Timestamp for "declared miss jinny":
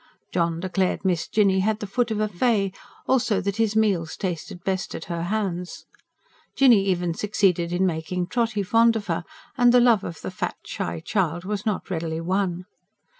0.59-1.59